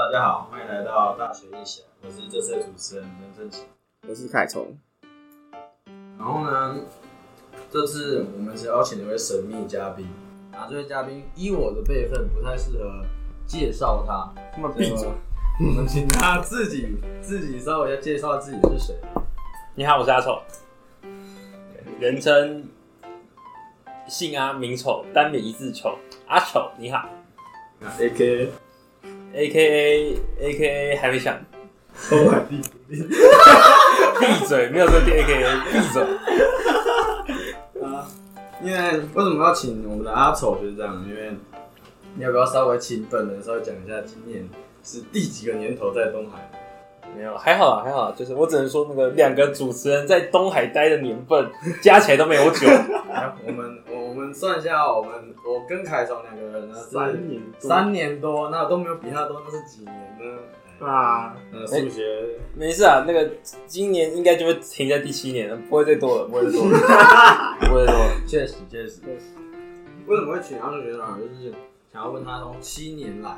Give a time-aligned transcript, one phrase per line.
[0.00, 3.66] 大家好，欢迎来到大学一侠，我是这次的主持人任正奇。
[4.08, 4.74] 我是凯虫，
[6.18, 6.74] 然后呢，
[7.70, 10.08] 这次我们是邀请了一位神秘嘉宾，
[10.52, 13.04] 啊，这位嘉宾依我的辈分不太适合
[13.46, 15.06] 介绍他，那么闭嘴
[15.60, 18.96] 我们请他自己自己稍微要介绍自己是谁。
[19.74, 20.40] 你好，我是阿丑，
[22.00, 22.66] 人称
[24.08, 25.98] 姓阿名丑，单名一字丑。
[26.26, 27.06] 阿丑，你好
[27.78, 28.50] 那 A K
[29.34, 31.38] ，A K A A K A 还没想，
[32.88, 36.02] 闭嘴，没有这个 A K A，闭嘴。
[37.82, 38.06] 啊，
[38.62, 38.78] 因为
[39.14, 41.04] 为什么要请我们的阿丑就是这样？
[41.08, 41.32] 因为
[42.14, 44.48] 你要不要稍微请本人稍微讲一下今年
[44.82, 46.50] 是第几个年头在东海？
[47.16, 52.66] 没有，还好啦，还好啦，就是我只能说那个两个主持人在东海待的年份加起来都没有久。
[53.10, 53.78] 来，我们
[54.10, 60.86] 我我们算一下哦，我们我跟凯总两个人呢三年多三年多，那都没有比他多，那是几年呢？
[60.86, 62.02] 啊，呃，数学
[62.56, 63.30] 没事啊，那个
[63.66, 66.78] 今年应该就会停在第七年了，不会再多了，不会再多了，
[67.68, 68.10] 不会再多了。
[68.26, 69.00] 确实确实。
[70.06, 71.18] 为什么会请他数学长？
[71.18, 71.52] 就是
[71.92, 73.36] 想要问他从七年来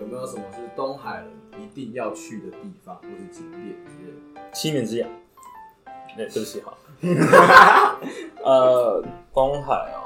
[0.00, 1.26] 有没有什么是东海人
[1.62, 4.40] 一定要去的地方或是景点之类的。
[4.52, 5.08] 七年之痒。
[6.16, 6.76] 对，对不起哈。
[8.42, 9.99] 呃，东海哦，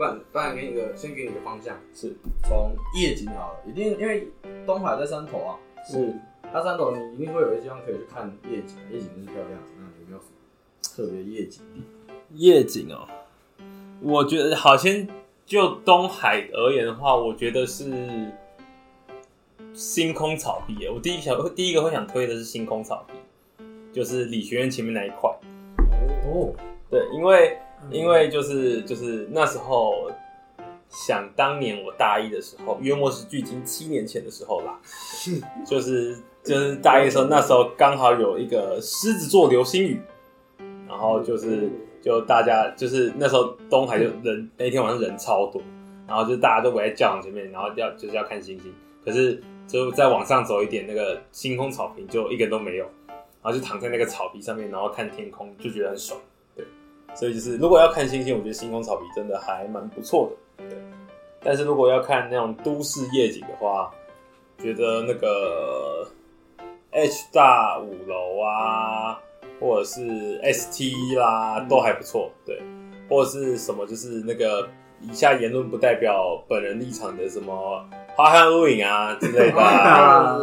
[0.00, 4.28] 不然不然给你个先给你个方向，是从夜景好了，一定因为
[4.64, 6.14] 东海在山头啊，是
[6.50, 9.60] 它山头你一定会有一些地方可以去看夜景，夜景真是漂亮。
[9.76, 10.32] 那有没有什么
[10.80, 11.82] 特别夜景地？
[12.30, 13.06] 夜景哦。
[14.00, 15.06] 我觉得好，先
[15.44, 18.32] 就东海而言的话，我觉得是
[19.74, 20.90] 星空草地耶。
[20.90, 25.30] 我第一想第一个会想推的是星空草地，就是理学院前面那一块。
[26.24, 26.54] 哦，
[26.90, 27.58] 对，因为
[27.90, 30.10] 因为就是就是那时候
[30.88, 34.78] 想当年我大一的时候，约莫是距今七年前的时候啦，
[35.66, 40.00] 就是就是大一的时候，那时候刚好有一个狮子座流星雨，
[40.88, 41.70] 然后就是
[42.02, 45.62] 就大家就是那时候东海就人那天晚上人超多，
[46.06, 48.72] 然后就大家都围在教堂前面，然后要就是要看星星，
[49.04, 52.86] 可是就再往上走一点，那个星空草坪就一个人都没有。
[53.42, 56.20] 然后就躺在那个草皮上面，然后看天空，就觉得很爽。
[57.14, 60.64] 对，所以就是如果要看星星，我觉得星空草皮真的还蛮不错的。
[60.68, 60.78] 对，
[61.42, 63.90] 但是如果要看那种都市夜景的话，
[64.58, 66.06] 觉得那个
[66.90, 69.18] H 大五楼啊，
[69.58, 72.30] 或者是 ST 啦，都还不错。
[72.44, 72.60] 对，
[73.08, 74.68] 或者是什么就是那个
[75.00, 77.82] 以下言论不代表本人立场的什么
[78.14, 80.36] 花汉露营啊之类的啊。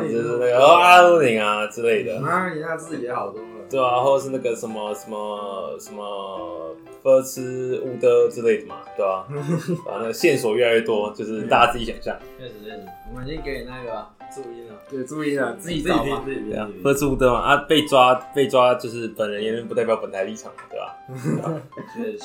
[0.00, 3.47] 就是那个阿鲁岭啊之类的，那你那字也好多了。
[3.70, 9.90] 对啊，或者是那个什么什么什么科吃乌的之类的嘛，对吧、啊？
[9.90, 12.16] 啊，那个线索越来越多，就是大家自己想象。
[12.38, 16.04] 确实确实，我们已经给你那个啊注意了，对，注意了，自己自找嘛。
[16.04, 16.82] 己听自己听对啊自己，听。
[16.82, 21.60] 科吃乌的嘛，啊，被抓被抓就是本人言论不代表本台立场嘛，对吧？
[21.94, 22.24] 确实，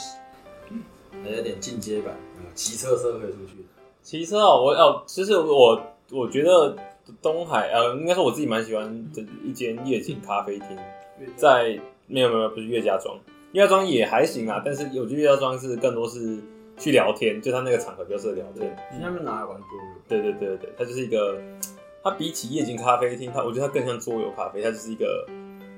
[1.24, 3.66] 还有点进阶版，嗯骑车车可以出去。
[4.02, 5.82] 骑车哦，我哦，其实我
[6.12, 6.76] 我觉得
[7.22, 10.68] 东海呃，应该说我自己蛮喜欢的一间夜景咖啡厅，
[11.36, 13.18] 在没有没有不是岳家庄，
[13.54, 16.40] 岳家庄也还行啊，但是我觉得岳家庄是更多是
[16.78, 18.76] 去聊天，就他那个场合比较适合聊天。
[18.92, 20.02] 你那边哪来玩桌游？
[20.08, 21.38] 对对对对对，它就是一个，
[22.04, 25.26] 它比起夜景咖啡厅，它我觉得它更像桌游咖啡，它就是一个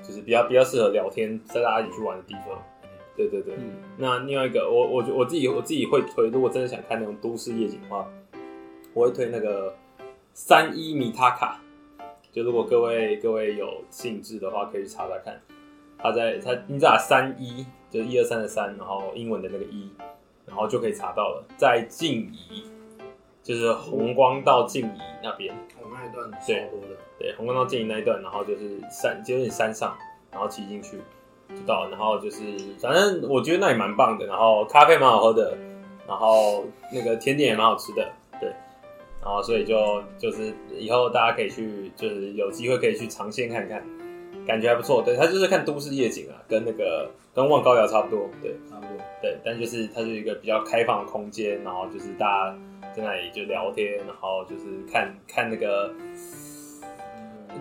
[0.02, 2.62] 就是比较比较适合聊天，在大家一起去玩的地方。
[3.16, 8.06] 对对对，嗯那另外一个，我我我自己我自己会推，如果真的想看那种都市夜景的话，
[8.94, 9.74] 我会推那个
[10.34, 11.62] 三一米塔卡。
[12.36, 15.40] 就如果各位各位有兴致的话，可以去查查看。
[15.98, 19.90] 他在他你只打三一，就是一二三的三，然后英文的那个一，
[20.46, 22.66] 然后就可以查到了，在静怡，
[23.42, 25.56] 就是红光到静怡那边。
[25.82, 29.96] 我那一段超对多的，对，红光到静怡那一段，然后就是山，就是山上，
[30.30, 31.00] 然后骑进去
[31.56, 32.44] 就到了，然后就是
[32.82, 35.58] 反正我觉得那里蛮棒的，然后咖啡蛮好喝的，
[36.06, 38.25] 然后那个甜点也蛮好吃的，对，
[39.26, 43.84] 然后所以就就是以后大家可以去，就是有机会可以去尝鲜看看，
[44.46, 45.02] 感觉还不错。
[45.02, 49.04] 对，它就是看都市夜景啊，跟那个跟望高寮差不多，对差不多。
[49.24, 52.58] 对，但就是它是一个比较开放的空间，然后就是大家
[52.96, 55.92] 在那里就聊天，然后就是看看那个。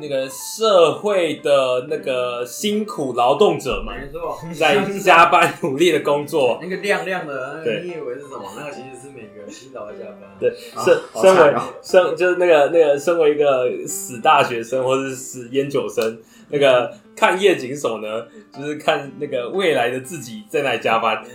[0.00, 8.44] 那个社会的那个辛苦劳动者们没错，在加班努力的工作， 那个亮亮的，那个对你以为是什么？
[8.56, 10.37] 那个其实是每个人洗澡在加班。
[10.38, 16.19] 对，啊身身为哦身就是那个那个身为一个死大学生或者是死烟酒生，
[16.49, 18.26] 那个看夜景手呢？
[18.56, 21.23] 就是看那个未来的自己在那里加班。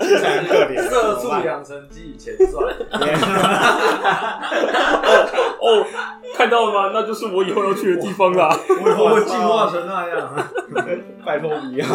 [0.00, 2.64] 很可怜，社畜养成记前传，
[5.60, 5.84] 哦，
[6.36, 6.90] 看到了吗？
[6.94, 8.48] 那就是我以后要去的地方啦。
[8.68, 10.48] 我会进化成那样。
[11.24, 11.86] 拜托不要。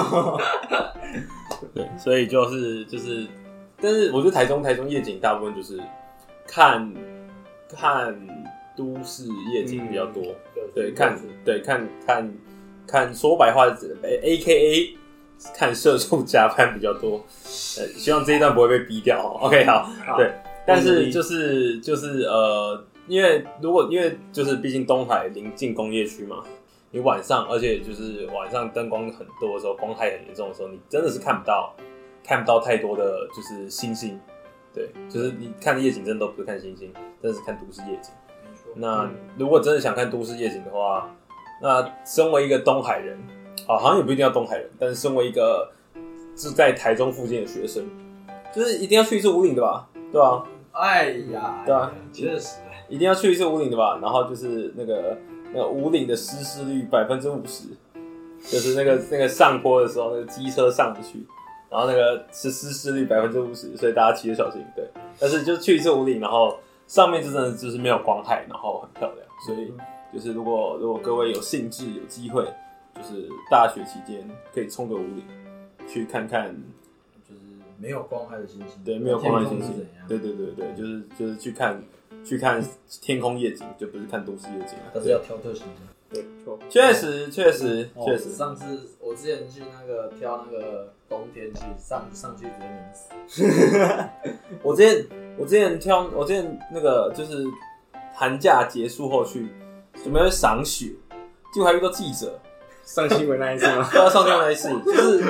[1.73, 3.25] 对，所以就是就是，
[3.81, 5.79] 但是我觉得台中台中夜景大部分就是
[6.47, 6.93] 看
[7.75, 8.15] 看
[8.77, 10.21] 都市夜景比较多，
[10.75, 12.31] 对，看对看看
[12.87, 13.65] 看说白话
[14.03, 14.97] ，A K A
[15.53, 17.23] 看社畜加班比较多。
[17.77, 19.47] 呃，希望这一段不会被逼掉哦。
[19.47, 20.31] OK，好，好对，
[20.65, 26.43] 但是就是就是呃，因为如果因为就是毕竟东海临近工业区嘛，
[26.91, 31.75] 你晚上，而且就是晚上灯光很多的时候，光害很严重的时候，你真的是看不到
[32.23, 34.19] 看不到太多的就是星星。
[34.73, 36.91] 对，就是你看夜景真的都不是看星星，
[37.21, 38.11] 真的是看都市夜景。
[38.75, 41.09] 那如果真的想看都市夜景的话，
[41.61, 43.17] 那身为一个东海人，
[43.67, 45.71] 啊，好像也不一定要东海人，但是身为一个
[46.35, 47.83] 是在台中附近的学生，
[48.53, 49.87] 就是一定要去一次五岭的吧？
[50.11, 52.57] 对吧、哎呀，对啊，确实，
[52.87, 53.99] 一定要去一次五岭的吧？
[54.01, 55.17] 然后就是那个
[55.51, 57.67] 那个五岭的失事率百分之五十，
[58.49, 61.25] 就是那个那个上坡的时候，那个机车上不去，
[61.69, 64.63] 然后那个是失事率百分之五十，所以大家骑着小心。
[64.75, 64.87] 对，
[65.19, 66.57] 但是就去一次五岭，然后
[66.87, 69.73] 上面就真的就是没有光害，然后很漂亮，所以
[70.13, 72.45] 就是如果如果各位有兴致有机会，
[73.07, 75.23] 就是大学期间可以冲个五岭，
[75.87, 76.55] 去看看
[77.27, 77.41] 就是
[77.77, 81.83] 没有光害的星星，对，没有光害星星天空是怎样，对对对对，就是就是去看
[82.25, 82.63] 去看
[83.01, 84.89] 天空夜景，就不是看都市夜景啊。
[84.93, 85.73] 但是要挑特型的。
[86.07, 86.57] 对，错。
[86.69, 94.09] 确实确实哦确实，上次我之前去那个挑那个冬天去上上去直接冷死，
[94.63, 95.05] 我之前
[95.37, 97.43] 我之前挑我之前那个就是
[98.13, 99.47] 寒假结束后去
[100.03, 100.93] 准备去赏雪，
[101.51, 102.39] 结果还遇到记者，
[102.85, 103.87] 上新闻那一次吗？
[103.91, 105.23] 对啊上天那一次，就是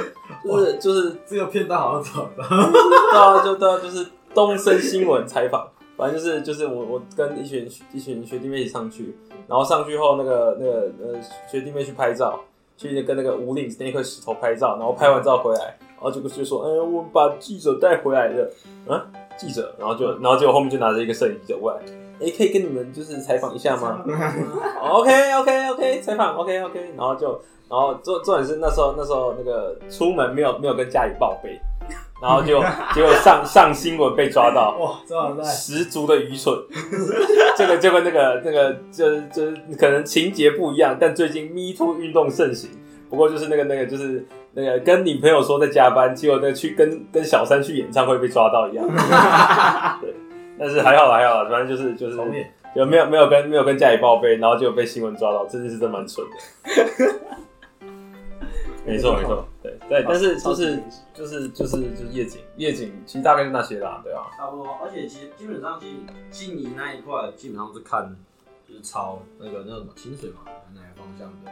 [0.44, 2.48] 就是就是这个片段好像找到。
[2.48, 5.68] 对啊，就对啊，就是东森新闻采访，
[5.98, 9.16] 反正就是就是我我跟一群一群学弟妹一起上去，
[9.48, 12.40] 然后上去后那个那个呃学弟妹去拍照，
[12.78, 18.52] 去跟那个五岭那块石头拍照，然后拍完照回来，然后结果就说，嗯、我们把记者带回来了，
[18.88, 21.82] 啊，记者，然后就然后结果后面就拿着一个摄影机走过来，
[22.22, 24.04] 哎、可以跟你们就是采访一下吗
[24.82, 27.30] ？OK OK OK，采访 OK OK，然后就
[27.70, 31.60] 然后重重点是那时候那时候那个出门没有没有跟家里报备，
[32.22, 32.62] 然后就
[32.94, 36.54] 结果上上新闻被抓到，哇，这好在十足的愚蠢。
[37.58, 42.70] 这个就跟那个那个就就是可能情节不一样，但最近 Me Too 运动盛行。
[43.08, 48.86] 不过就是那个那个就是那个跟女朋友说在加班，结果那个去跟跟小三去演唱会被抓到一样。
[50.02, 50.14] 对，
[50.58, 52.16] 但是还好啦还好啦，反正就是就是
[52.76, 56.36] 有没有没有跟没有跟家里报备，然后就被新闻抓到，这件事真蛮蠢的。
[58.86, 60.80] 没错没错，对对，但是就是
[61.12, 64.30] 就是就是就是夜景夜景，其实大概是那些啦，对啊。
[64.38, 65.96] 差不多，而且其实基本上其实
[66.30, 68.16] 静怡那一块基本上是看
[68.68, 70.42] 就是朝那个那个什么清水嘛，
[70.76, 71.52] 哪个方向的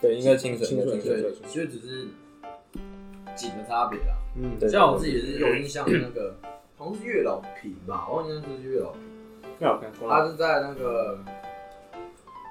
[0.00, 1.32] 对，应该清水，清水清水。
[1.46, 2.08] 所以只是
[3.36, 4.16] 景的差别啦。
[4.36, 6.34] 嗯，对像我自己也是有印象的那个，
[6.82, 9.00] 好像是月老坪吧，我忘记那是月老坪，
[9.60, 9.88] 月老看。
[10.08, 11.16] 它是在那个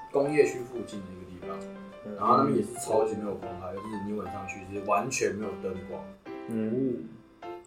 [0.09, 1.59] 工业区附近的一个地方，
[2.15, 6.01] 然后那边也是超级没有光害，就是你晚上去是完全没有灯光。
[6.47, 7.09] 嗯，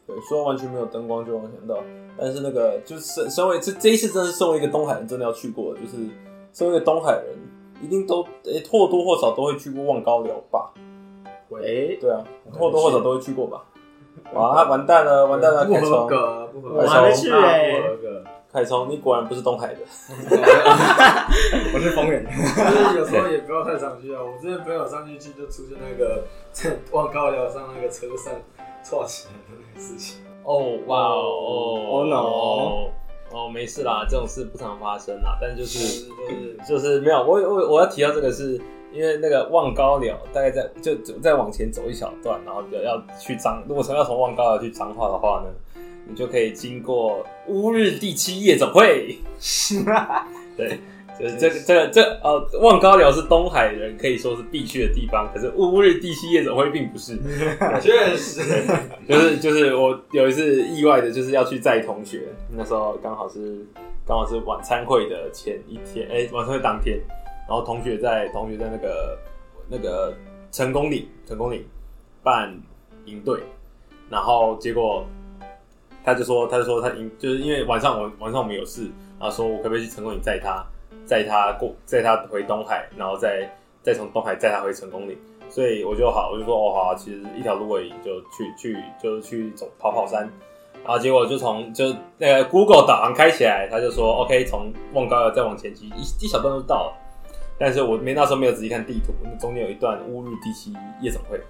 [0.06, 1.84] 对，说完全没有灯光就让我想到，
[2.16, 5.96] 但是那个就是身身为这这一次真的是身为一个东海人，真的要去过的，就是
[6.54, 7.36] 身为一个东海人，
[7.82, 10.72] 一定都诶、或多或少都会去过望高寮吧？
[11.50, 13.62] 喂，对啊，或多或少都会去过吧？
[14.34, 18.24] 哇，完蛋了，完蛋了，不合凯聪，格，不合格，我还没去不合格。
[18.52, 19.80] 凯聪，你果然不是东海的。
[21.74, 22.24] 我是疯人。
[22.24, 24.20] 就是有时候也不要太常去啊。
[24.22, 26.22] 我之前朋友上去去就出现那个
[26.52, 28.32] 在望高寮上那个车上
[28.84, 30.20] 串起来的那个事情。
[30.44, 32.90] 哦，哇哦，Oh no 哦，
[33.32, 38.60] 哦，没事啦，这种事不常发生啦，但就是就是就是没有，我我我要提到这个是。
[38.94, 43.62] 因为那个望高寮大概在就就再往前走一小段，然后就要去彰。
[43.68, 49.18] 如果从要从望高寮去彰化的话呢，你就可以经过乌日第七夜总会。
[50.56, 50.78] 对，
[51.18, 57.18] 就是这个这个这个呃，望高寮是东海人可以说是必去的地方，可是乌日第七夜总会并不是。
[57.80, 58.40] 确实，
[59.08, 62.22] 就是就是我有一次意外的，就是要去载同学，
[62.56, 63.66] 那时候刚好是
[64.06, 67.00] 刚好是晚餐会的前一天，哎、晚餐会当天，
[67.46, 69.18] 然后同学在同学在那个
[69.68, 70.14] 那个
[70.50, 71.64] 成功岭成功岭
[72.22, 72.54] 办
[73.04, 73.40] 营队，
[74.08, 75.04] 然后结果
[76.02, 78.82] 他就说他就说他营就是因为晚上我晚上我们有事，
[79.18, 80.64] 然后说我可不可以去成功岭载他
[81.04, 83.50] 载他过载他回东海，然后再
[83.82, 85.18] 再从东海载他回成功岭。
[85.50, 90.22] 所以我就好，我就说哦好，其实一条路而已，就去去就是去走跑跑山。
[90.82, 97.03] 然后结果就从就那个 Google 导航开起来，他就说 OK，从望高要再往前骑一一小段就到了。
[97.64, 101.40] 但是我没那时候没有仔细看地图，那中间有一段乌日第七夜总会。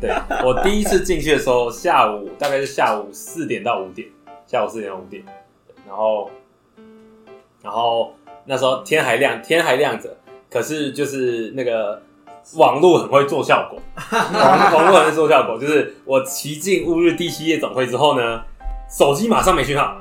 [0.00, 0.08] 对
[0.46, 4.06] 我第一次进去的时候，下午大概是下午四点到五点，
[4.46, 5.24] 下午四点到五点，
[5.84, 6.30] 然后
[7.64, 8.14] 然后
[8.44, 10.16] 那时候天还亮，天还亮着，
[10.48, 12.00] 可是就是那个
[12.54, 13.80] 网络很会做效果，
[14.12, 18.40] 网网络很会做效果，就是我骑进乌日第七夜总会之后呢，
[18.88, 19.96] 手机马上没讯号。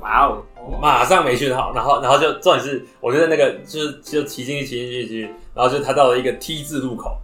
[0.00, 0.42] 哇哦，
[0.80, 7.16] 马上没讯号，然后然后就重点是，我就在那个就是就骑进去骑进去然后就他到了一个 T 字路口，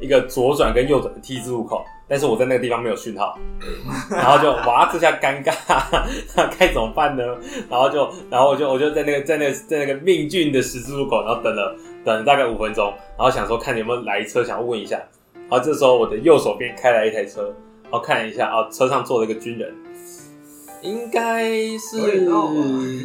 [0.00, 3.38] 一个左转跟右转的 T 字路口，但是我在那个地方没有讯号，
[4.10, 5.54] 然后就哇这下尴尬，
[6.34, 7.22] 那 该怎么办呢？
[7.68, 14.96] 然后就然后我就我就在那个在那个在那个命运的十字路口，然后等了等了大概五分钟，然后想说看有没有来车，想要问一下，
[15.34, 17.52] 然后这时候我的右手边开来一台车，
[17.84, 19.74] 然后看了一下啊，车上坐了一个军人。
[20.82, 21.44] 应该
[21.78, 22.26] 是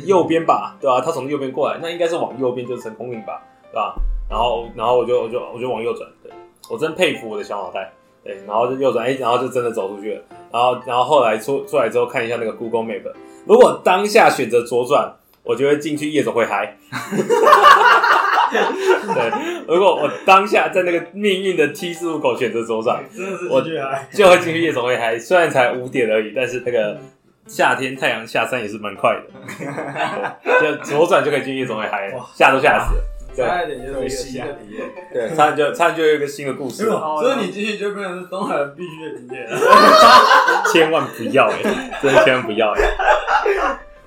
[0.05, 3.95] 右边吧，对吧、他从右边过来，那应该是往右边就是成功岭吧，对吧？
[4.29, 6.31] 然后，然后我就我就我就往右转，对
[6.69, 7.91] 我真佩服我的小脑袋，
[8.23, 10.21] 对，然后就右转，哎，然后就真的走出去了。
[10.51, 13.11] 然后，然后后来出出来之后看一下那个 Google Map，
[13.45, 15.13] 如果当下选择左转，
[15.43, 16.77] 我就会进去夜总会嗨。
[18.53, 19.31] 对，
[19.67, 24.07] 如果我当下在那个命运的 T 字路口选择左转，真的是我继续嗨。
[24.13, 25.17] 就会进去夜总会嗨。
[25.17, 26.97] 虽然才五点而已，但是那个
[27.47, 33.01] 夏天太阳下山也是蛮快的， 就左转就可以进夜总会嗨了哇，吓都吓死了。
[33.35, 36.85] 对差一点就是一个新的体验，对，差点就差点就有一个新的故事。
[36.85, 39.47] 所以你进去就变成是东海人必须的体验。
[40.71, 42.81] 千万不要哎、真的千万不要哎、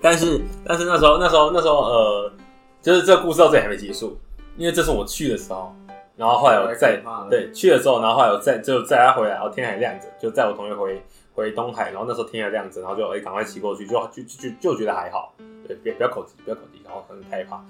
[0.00, 2.32] 但是但是那时候那时候那时候呃，
[2.80, 4.16] 就是这个故事到这里还没结束，
[4.56, 5.74] 因为这是我去的时候，
[6.16, 11.02] 然后后来我再对去了之后，然后后来我再就载他回来，然后天还亮着，就载我同学回
[11.36, 15.34] 回东海，然后那时候天还亮着，然后就哎赶、快骑过去，就就就就就觉得还好，
[15.68, 17.62] 对，别不要口急，不要口急，然后可能太怕，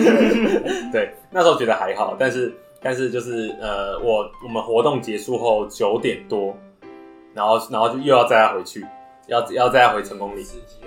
[0.90, 6.56] 对，那时候觉得还好，但是但是就是呃，我我们活动结束后九点多，
[7.34, 8.82] 然后然后就又要载他回去，
[9.26, 10.42] 要要载他回成功里，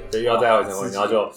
[0.09, 1.31] 对，又要载他回成功里，然后就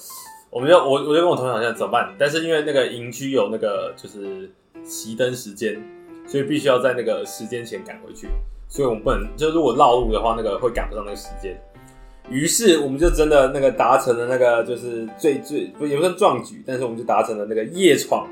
[0.49, 2.15] 我们就我我就跟我同学好像怎么办？
[2.19, 4.51] 但是因为那个营区有那个就是
[4.85, 5.83] 熄灯时间，
[6.27, 8.29] 所以必须要在那个时间前赶回去，
[8.73, 11.55] 所以我们不能就如果绕路的话，那个会赶不上那个时间。
[12.31, 18.27] 于是我们就真的那个达成了那个就是最最不也不算壮举，但是我们就达成了那个夜闯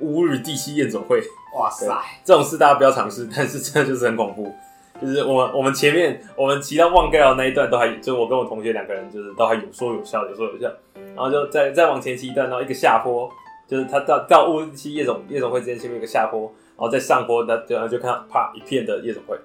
[0.00, 1.22] 乌日第七夜总会。
[1.58, 1.86] 哇塞，
[2.24, 4.50] 这种事大家不要尝试，但是真的就是很恐怖。
[4.98, 10.72] 就是我们我们前面我们骑到望盖楼那一段都还，就是我跟我同学两个人就是都还有说有笑，有说有笑，
[11.14, 13.28] 然后就再再往前骑一段，然后一个下坡，
[13.66, 16.50] 就是他到到乌日七夜总夜总会之前前面有个下坡，然
[16.82, 19.38] 然后在上坡，那就就看到啪一片的夜总会，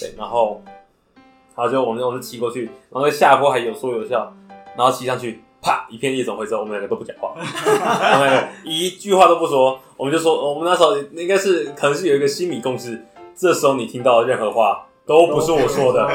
[0.00, 0.62] 对，然后
[1.54, 4.32] 然后就我们我们骑过去，然后下坡还有说有笑，
[4.74, 5.42] 然后骑上去。
[5.60, 5.84] 啪！
[5.90, 9.76] 一片夜总会之后，我们两个都不讲话，我们一句话都不说。
[9.96, 13.04] 我们就说，我们那时候应该是可能是有一个心理共识，
[13.34, 16.08] 这时候你听到任何话都不是我说的，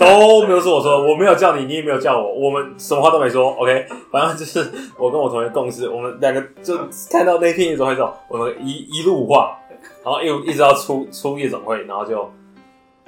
[0.00, 3.52] 都没有是我说的，我没有叫你，你也没有叫我，我们什么话都没说。
[3.52, 4.68] OK，反正就是
[4.98, 6.76] 我跟我同学共识，我们两个就
[7.08, 9.56] 看到那片夜总会之后，我们一一路无话，
[10.04, 12.30] 然后一一直到出出夜总会，然后就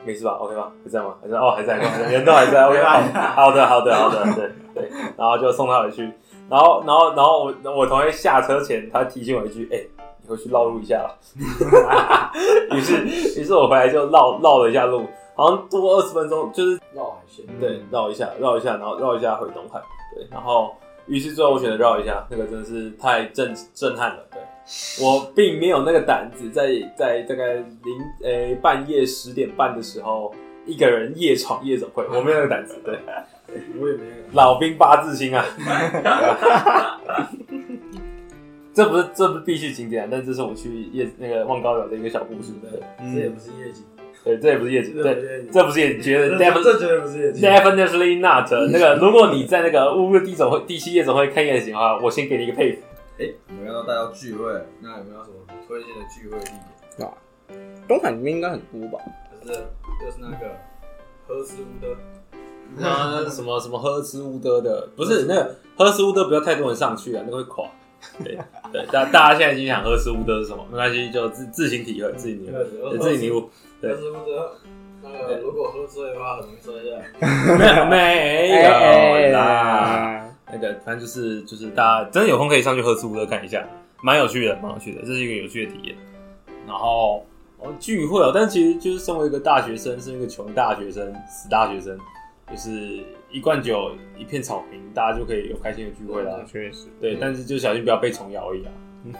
[0.05, 0.71] 没事吧？OK 吧？
[0.83, 1.15] 还在吗？
[1.23, 1.37] 还在？
[1.39, 2.67] 哦，还在，还在，人都还在。
[2.67, 6.03] OK，好好的，好的，好的，对对，然后就送他回去，
[6.49, 9.79] 然后然后然后我我同学下车前，他提醒我一句，哎、
[10.23, 11.19] 你回去绕路一下了。
[12.75, 19.81] 于是于是我回来就绕绕了一下路，好像多二十分钟，就是绕海线，对，绕一下，绕一下，然后绕一下回东海，
[20.15, 20.75] 对，然后
[21.07, 24.41] 于是最后我选择绕一下，那个真的是太震震撼了，对
[25.03, 27.65] 我并没有那个胆子在在大概零
[28.23, 30.33] 诶、半夜十点半的时候
[30.65, 32.97] 一个人夜闯夜总会， 我没有那个胆子，对，
[33.81, 34.13] 我也没有。
[34.33, 35.45] 老兵八字星啊，
[38.73, 42.81] 这不是这不是必须景点啊，但这是我去夜那个望高寮的一个小故事，对，
[43.13, 43.83] 这也不是夜景，
[44.23, 47.43] 对，这也不是夜景，对，这不是夜景，觉得这 definitely 这绝对不是夜景。
[47.43, 48.49] Definitely not。
[48.71, 52.83] 那个，如果你在那个乌日地总会第七夜总会看夜景的话，我先给你一个佩服。
[53.21, 54.51] 哎，我们要带到聚会，
[54.81, 55.37] 那有没有什么
[55.69, 56.53] 推荐的聚会地
[56.97, 57.07] 点？
[57.07, 57.13] 啊
[57.87, 59.05] 东海里面应该很多吧？
[59.31, 59.53] 可是
[60.01, 60.57] 就是那个
[61.27, 61.95] 喝斯乌的，
[62.79, 67.69] 那什么什么喝吃乌德的，不是那个喝吃乌德，不要太多人上去啊，那个会垮。
[68.25, 68.39] 对
[68.73, 73.51] 对，大大家现在已经想喝吃乌德是什么，没关系，就自自行体会，自己体会，对自己体悟。
[73.83, 74.57] 对喝斯乌德，
[75.03, 77.85] 那个如果喝醉的话，很容易摔下来。
[77.85, 83.67] 没 没有啦，那个反正就是就是大家真的有空可以上去赫兹乌德看一下，
[84.03, 85.97] 蛮有趣的，蛮有趣的，这是一个有趣的体验。
[86.67, 87.25] 然后
[87.59, 91.99] 哦聚会哦，但其实就是身为一个大学生，是一个穷大学生、死大学生，
[92.51, 96.41] 就是一罐酒一片草坪，大家就可以有开心的聚会啦。
[96.47, 98.73] 确实，对，但是就小心不要被虫咬而已啊。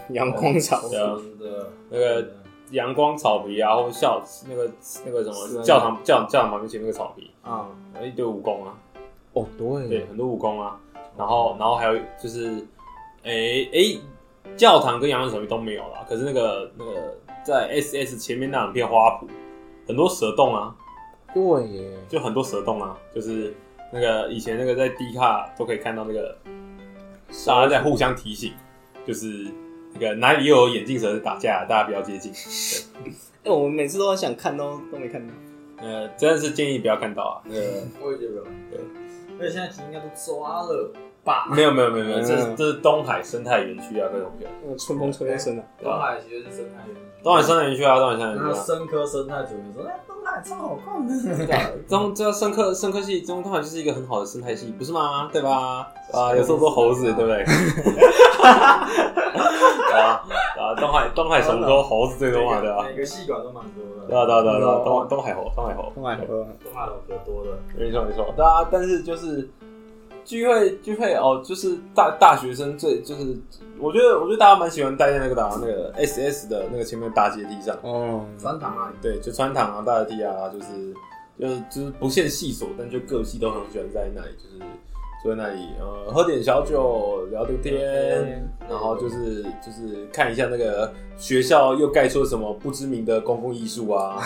[0.09, 2.23] 阳光草对啊真的那个
[2.69, 4.69] 阳光草皮啊，或者校那个
[5.03, 7.67] 那个什么教堂教教堂旁边前面那个草皮，啊，
[8.01, 8.77] 一堆蜈蚣啊，
[9.33, 10.79] 哦，对对，很多蜈蚣啊，
[11.21, 12.65] 然后然后还有就是，
[13.21, 14.01] 诶、诶、
[14.57, 19.27] 教堂跟阳光草皮都没有了，可是那个那个在 S S 前面那两片花圃，
[19.87, 20.75] 很多蛇洞啊，
[21.31, 23.53] 对耶，就很多蛇洞啊，就是
[23.93, 26.35] 那个以前那个在 D 卡都可以看到那个
[27.45, 28.53] 大家在互相提醒，
[29.05, 29.45] 就是
[29.93, 32.33] 那个哪里又有眼镜蛇在打架，大家不要接近。
[33.45, 35.31] 哎，我们每次都很想看，都都没看到。
[35.77, 37.41] 呃，真的是建议不要看到啊。
[37.45, 37.61] 那个
[38.03, 38.79] 我也觉得，对，
[39.39, 40.91] 而且现在其实应该都抓了
[41.23, 41.45] 吧？
[41.49, 44.47] 没有没有没有没有，这是嗯这是东海生态园区啊，各位同学。
[44.63, 48.63] 那个春风吹又生了，东海其实是生态园区，东海生态园区啊，东海生态园区啊。
[48.63, 51.13] 深科生态组员说，哎，东海超好逛的，
[51.45, 55.29] 对啊中这深科深科系中东海就是一个很好的生态系，不是吗？
[55.31, 55.87] 对吧？
[56.13, 57.43] 啊，有这么多猴子，对不对？
[59.91, 60.23] 啊
[60.57, 62.85] 啊，东海东海什么都猴子最多嘛，对吧？
[62.87, 69.49] 每个系管都蛮多的，对啊对啊对啊对啊，东东海猴东海猴，东海猴东海猴可多的，没错没错，对啊，但是就是
[70.23, 73.37] 聚会聚会哦，就是大大学生最就是，
[73.79, 80.93] 我觉得我觉得大家蛮喜欢待在那个打那个 S S 的那个前面的大阶梯上，哦，穿堂啊，对，就穿堂啊、大阶梯啊，就是
[81.39, 84.63] 就是就是不限系所，但就各系都很喜欢在那里，就是
[85.21, 94.17] 坐在那里呃喝点小酒聊聊天，然后就是就是看一下那个学校又盖出了什么不知名的公共艺术啊，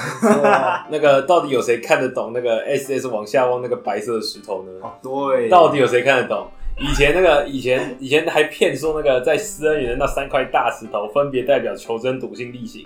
[0.89, 4.71] 那个到底有谁看得懂那个 S S 往下望那个白色的石头呢？
[4.81, 6.47] 哦对，到底有谁看得懂？
[6.77, 12.85] 以前那个以前以前还骗说那个在私恩园的那三块大石头分别代表求真、笃信、力行。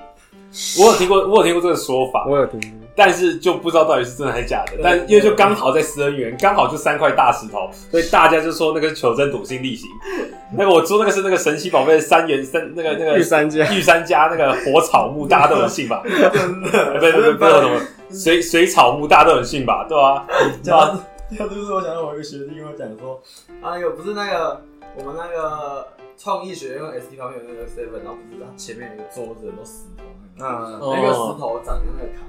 [0.79, 4.73] 我有听过，我有听过这个说法，我有听过，但是就不知道到底是真的还是假的。
[4.83, 9.89] 但因为就刚好在思恩园，刚好就三块大石头， 所以大家就说那个是求真、笃信、力行。
[10.51, 16.03] 那个我说那个是那个神奇宝贝三元三那个那个玉三家御三家那个火草木，大家都有信吧？
[16.05, 19.85] 真的，不是不是不是什么水水草木，大家都有信吧？
[19.87, 20.25] 对吧？
[20.61, 20.99] 对吧？
[21.37, 23.21] 这就是我想到我一个学弟跟我讲说，
[23.61, 24.61] 啊，那个不是那个
[24.97, 30.03] 我们那个创意学院 SD 旁边有那个 seven，然后不是它前面有一个桌子，很多石头，
[30.39, 32.25] 嗯，哦那个石头长得像那个卡。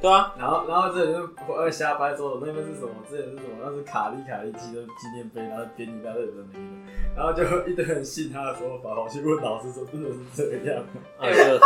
[0.00, 11.00] 对啊，然后，然后这里就呃瞎掰说那边是什么，之前是什么，那是卡利卡利记的纪念碑，然后编一大堆有的没的，然后就一堆人信他的说法，我去问老师说真的是这样吗？
[11.18, 11.58] 啊这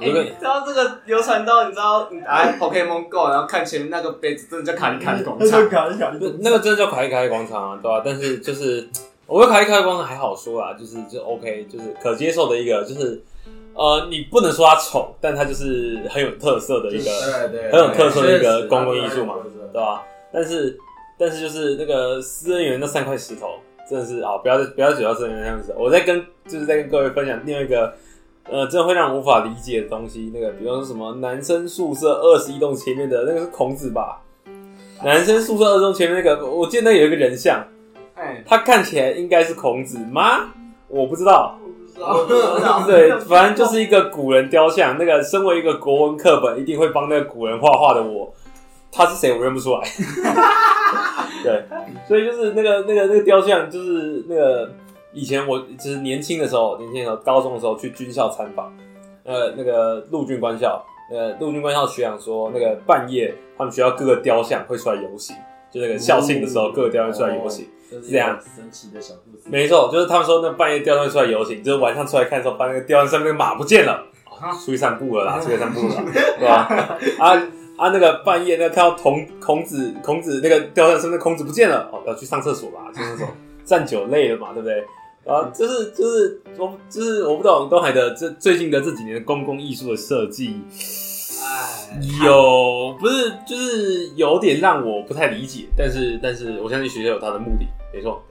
[0.00, 5.68] 哎、有个你知道这个流传到你知道你打开 Pokemon Go，然后看前面那个杯子，真的叫卡利卡利广那就场。
[5.68, 8.88] 卡利卡利那那个真的叫卡利卡利广场啊，对吧、但是就是
[9.26, 13.22] 我觉得卡利卡利广场还好说啦，就是就 OK，就是可接受的一个，就是
[13.74, 20.02] 呃，你不能说它丑，但它就是很有特色的一个，对对，很有特色的一个公共艺术嘛，对对吧、
[20.32, 20.78] 但是
[21.18, 23.54] 但是就是那个私人园那三块石头，
[23.88, 25.74] 真的是啊，不要再不要举到私人园那样子。
[25.78, 27.94] 我在跟就是在跟各位分享另外一个。
[28.50, 34.22] 呃，真的会让我无法理解的东西，那个比方说什么男生宿舍二十一栋前面的那个是孔子吧？
[35.04, 37.64] 男生宿舍二十栋前面那个，我记得那有一个人像，
[38.16, 40.52] 哎，他看起来应该是孔子吗？
[40.88, 41.60] 我不知道。
[42.86, 44.96] 对，反正就是一个古人雕像。
[44.98, 48.32] 那个身为一个国文课本一定会帮那个古人画画的我，
[48.90, 49.82] 他是谁我认不出来。
[51.42, 51.64] 对，
[52.06, 54.70] 所以就是那个那个那个雕像，就是那个
[55.12, 58.72] 以前我就是年轻的时候，年轻的时候，高中的时候去军校参访，
[59.24, 65.34] 呃，那个陆军官校，呃，陆军官校学长说，那个半夜他们学校各个雕像会出来游行，
[65.72, 67.66] 就那个校庆的时候，各个雕像出来游行。
[67.90, 74.06] 是这样神奇的小故事，没错，就是他们说那半夜雕像出来游行，就是晚上出来看的时候，发现那个雕像上面那个马不见了，
[74.40, 76.04] 啊出去散步了啦，出去散步了啦，
[76.38, 76.86] 对吧？
[77.18, 77.34] 啊
[77.76, 83.28] 啊，那个半夜那看到孔孔子孔子那个雕像上面孔子不见了，哦，要去上厕所吧，去上厕所，
[83.64, 84.84] 站久累了嘛，对不对？
[85.26, 90.78] 啊，就是就是我就是我不懂东海的这最近的这几年的公共艺术的设计，哎，
[92.24, 98.22] 有不是就是有点让我不太理解，但是但是我相信学校有它的目的，没错，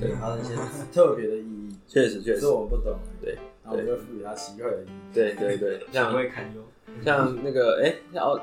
[0.00, 0.54] 对，对它的一些
[0.92, 5.14] 特别的意义，确实确实只是，我们不懂，对，然后我们就赋予它奇怪的意义。
[5.14, 6.62] 对对对， 像会堪忧。
[7.04, 8.40] 像那个哎，然后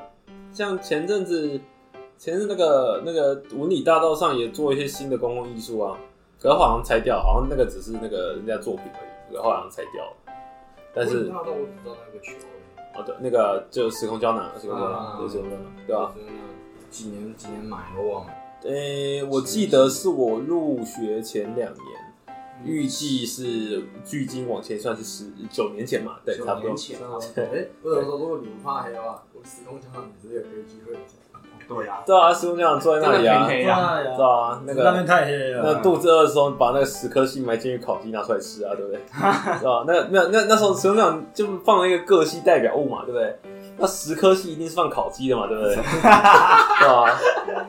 [0.52, 1.60] 像前阵子
[2.18, 5.98] 前阵子那个那个文理大道上也做一些新的公共艺术啊，
[6.40, 10.18] 可是好像拆掉，好像那个只是那个人家作品而已，可是好像拆掉了。
[10.94, 12.56] 但是大道我只知道那个球而
[12.96, 16.14] 哦对，那个就时空胶囊，时空胶囊，啊对时空胶囊，对吧？
[16.18, 21.86] 已，几年几年买我忘了，诶、我记得是我入学前两年，
[22.64, 26.78] 预计是距今往前算是十九年前嘛，对，差不多年。
[26.78, 31.00] 前啊，哎，或者说如果你不怕黑的话，我时空胶囊也是有有机会的。
[31.68, 39.00] 对啊，对啊，师傅那样坐在那里啊，真的偏黑啊，对啊，那个那边太黑了，那肚子饿的时候，把那个十颗星埋进去烤鸡拿出来吃啊，对不对？
[39.60, 39.84] 是吧？
[39.88, 43.36] 那那那那时候石头长就放了一个各系代表物嘛，对不对？
[43.76, 45.76] 那十颗星一定是放烤鸡的嘛，对不对？
[45.82, 45.82] 对
[46.88, 47.20] 吧？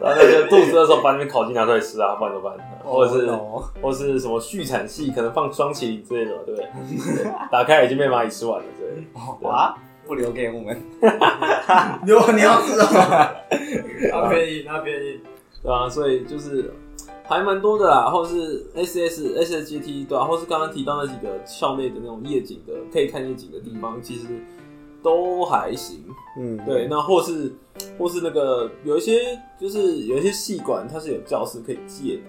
[0.01, 2.59] 然后那个肚子饿的时候把那边烤鸡拿出来吃啊，不然怎么办？
[2.85, 6.69] 或者是哦或是什么畜产系，可能放双麒麟之类的嘛，对不对？
[7.25, 9.05] 对 打开已经被蚂蚁吃完了，对。
[9.41, 9.75] 哇，
[10.07, 10.77] 不留给我们，
[12.07, 12.87] 如果你要知道，
[14.13, 15.21] 那便宜，那便宜。
[15.63, 16.71] 对啊，所以就是
[17.23, 24.27] 还蛮多的啦，或是 S S S S G T 对啊，或是刚刚提到那几个校内的那种夜景的，可以看夜景的地方，其实
[25.03, 26.05] 都还行。
[26.39, 27.51] 嗯，对，那或是
[27.99, 32.23] 或是那个有一些就是有一些戏馆，它是有教室可以借的，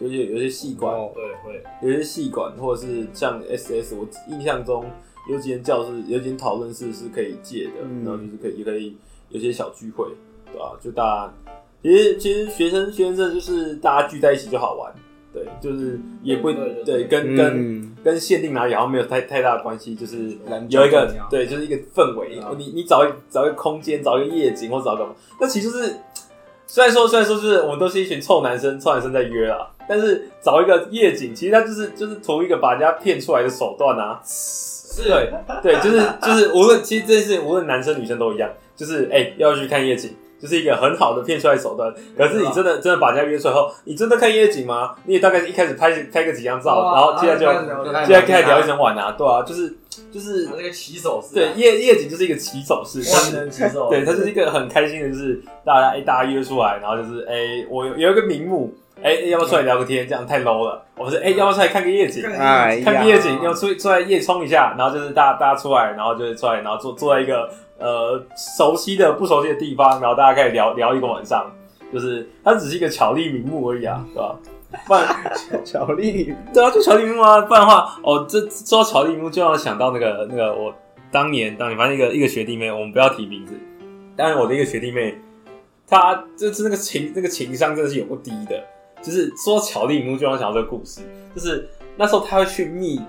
[0.00, 1.62] 就是有些细管，哦对，会。
[1.82, 4.84] 有些细管，或者是像 S S，我印象中
[5.28, 8.96] 有几间教室、有几间讨论室是可以借的，嗯然后就是可以也可以
[9.28, 10.06] 有些小聚会，
[10.50, 11.34] 对吧、就大家
[11.82, 14.92] 其实其实学生学生证就是大家聚在一起就好玩，
[15.32, 22.56] 对，就是也不会对对对跟跟嗯，跟限定哪里好像没有太太大的关系，就是人有一个对，就是一个氛围嗯。
[22.58, 25.08] 你你找一找一个空间，找一个夜景，或者找个，
[25.40, 25.96] 那其实就是
[26.66, 34.20] 虽然说虽然说就是我们都是一群臭男生，臭男生在约啦，但是找一个夜景，其实他就是就是图一个把人家骗出来的手段啊。
[34.24, 40.14] 是对对，就是就是无论其实这件事情无论男生女生都一样，就是哎、要去看夜景。
[40.40, 44.94] 就是一个很好的骗出来的手段，可是你真的真的把人家约出来后，你真的看夜景吗？
[45.04, 49.76] 你也大概一开始拍拍个几张照，然后接下来就就接下来开始聊一整晚啊，对啊，就是
[50.10, 58.72] 就是那个起手式，对，夜夜景就是一个起手式，万能起手，对，它就是一个很开心的，就是大家哎、大家约出来，然后就是哎、我有有一个名目，
[59.02, 60.06] 哎、要不要出来聊个天？
[60.06, 60.84] 这样太 low 了。
[60.96, 62.24] 我们是哎、要不要出来看个夜景？
[62.26, 71.50] 哎看个夜景，要出出来夜冲一下，然后就是大家大家出来，然后就是出来，然后坐坐在一个呃熟悉的不熟悉的地方，然后大家开始聊聊一个晚上，
[71.92, 74.36] 就是它只是一个巧立名目而已啊，对吧？
[74.86, 75.04] 不然
[75.64, 80.72] 巧立，对啊，就巧立名目啊，不然的话，哦，这说到巧立名目，就让我想到那个那个我
[81.10, 83.54] 当年当年反正一个一个学弟妹，我们不要提名字，
[84.14, 85.18] 但是我的一个学弟妹，
[85.88, 88.62] 她就是那个情那个情商真的是有够低的，
[89.02, 91.00] 就是说巧立名目，就让我想到这个故事，
[91.34, 93.00] 就是那时候他会去密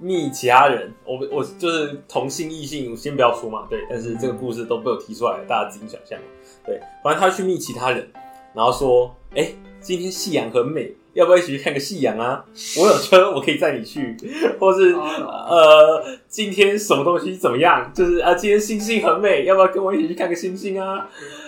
[0.00, 6.18] 密其他人，我我就是同性异性，先不要说嘛，对，但是这个故事都被我提出来了，大家自行想象，
[6.64, 8.08] 对，反正他去密其他人，
[8.52, 9.48] 然后说，哎、
[9.84, 12.42] 今天夕阳很美，要不要一起去看个夕阳啊？
[12.80, 14.16] 我有车，我可以载你去，
[14.58, 17.90] 或是呃，今天什么东西怎么样？
[17.94, 21.06] 就是啊，今天星星很美，要不要跟我一起去看个星星啊？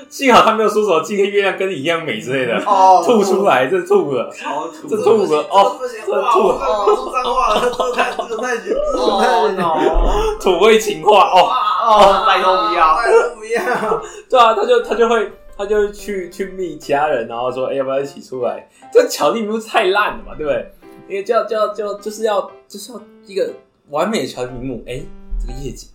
[0.08, 11.50] 幸好他没有说什么今天月亮跟你一样美之类的，哦 吐出，来，这吐了，超土，这吐了哦，不行，这哇，吐脏话了，这太这太绝，这太哦 no，土味情话哦，
[11.82, 18.68] 哦，拜托不要，拜托不要，对啊，他就他就会他就去去密其他人，然后说，哎、要不要一起出来？
[18.92, 20.70] 这巧力不是太烂了嘛，对不对？
[21.08, 23.52] 因为叫叫叫就是要就是要一个
[23.90, 25.00] 完美的巧立名目，哎、
[25.40, 25.88] 这个夜景，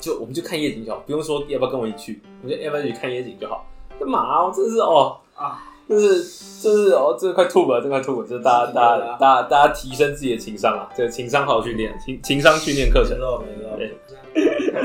[0.00, 3.66] 就我们就看夜景就好，不用说要不要跟我一起去，我们就要不要一起看夜景就好。
[4.00, 4.46] 干嘛、啊？
[4.46, 6.22] 我真是哦啊，就是
[6.62, 13.16] 就是哦，这快吐了，这快吐了，就是大家大家大家大家提升自己的情商啊，这个情商好好训练，情情商训练课程。
[13.18, 13.24] 没。
[13.24, 13.76] 错没错。
[13.76, 13.94] 对。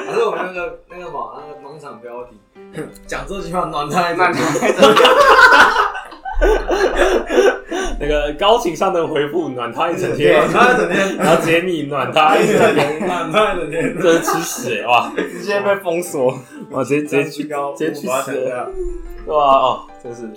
[0.08, 2.38] 还是我们那个那个什么那个农场标题，
[3.06, 4.96] 讲这句话暖他一那整你还怎么
[8.00, 15.12] 那个高情商的回复暖他一整天，暖他一整天，然后直接密暖他一整天，暖他一整天， 真是吃屎哎、哇！
[15.16, 16.38] 直接被封锁？
[16.72, 18.68] 哇，直接直接去高，直接去死对吧？
[19.28, 20.30] 哦，真是，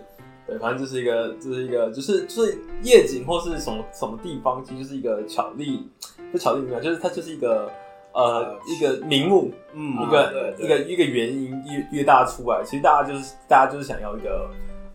[0.47, 5.89] 对，反正这是一个，这是一个，就是就是夜景或是什么什么地方，其实就是一个巧立，
[6.31, 7.71] 不巧立名目，就是它就是一个
[8.13, 14.49] 呃呃一个名目，嗯一个、一个一个原因约约大家出来，其实大家就是大家就是想要一个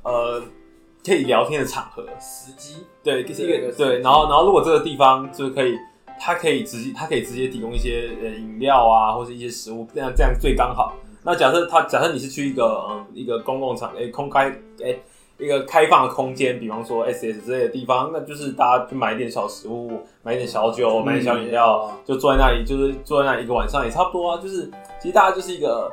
[0.03, 0.41] 呃
[1.05, 5.75] 可以聊天的场合，时机，对，就是一个对，然后然后如果这个地方就是可以，
[6.17, 10.95] 它可以直接它可以直接提供一些呃饮料啊，或者一些食物，这样这样最刚好。
[11.23, 14.99] 那假设他假设你是去一个嗯一个公共场，哎、空开诶、
[15.41, 24.41] 一个开放的空间，比方说 S S 之类的地方，那就是大家去买一点小食物，买一点小酒，买一点小饮料，就坐在那里，就是坐在那里一个晚上也差不多啊。
[24.41, 24.69] 就是
[25.01, 25.91] 其实大家就是一个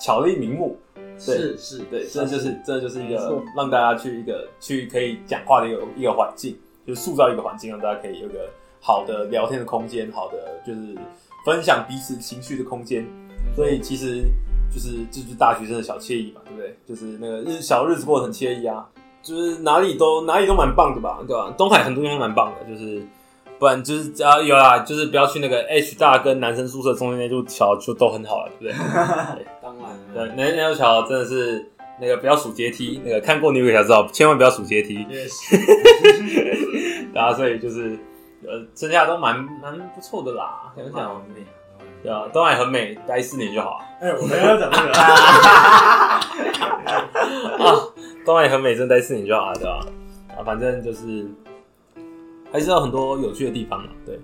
[0.00, 10.96] 巧立名目，对是是，对，这就是这就是一个让大家去一个去可以讲话的一个一个环境，就是塑造一个环境，让大家可以有个好的聊天的空间，好的就是
[11.44, 13.06] 分享彼此情绪的空间。
[13.54, 14.24] 所以其实
[14.72, 16.76] 就是这就是大学生的小惬意嘛，对不对？
[16.86, 18.86] 就是那个日小日子过得很惬意啊，
[19.22, 21.52] 就是哪里都哪里都蛮棒的吧，对吧？
[21.56, 23.02] 东海很多地方蛮棒的，就是
[23.58, 28.86] 不然就是只要有啦，就是不要去那个 H 大跟男生宿舍中间那座桥，就都很好了，对不对？
[29.62, 35.04] 当然对，了，那那座桥真的是那个不要数阶梯，那个看过女鬼才知道，千万不要数阶梯。
[35.10, 35.56] 也是
[37.12, 37.98] 对啊，所以就是
[38.46, 40.72] 呃，剩下都蛮蛮不错的啦。
[40.76, 41.40] 想想，美
[42.02, 46.20] 对啊，东海很美，待四年就好哎，我们要讲这个， 啊。
[48.24, 49.80] 东海很美，真的待四年就好了，对吧？
[50.36, 51.26] 啊，反正就是
[52.52, 54.18] 还是有很多有趣的地方嘛，对。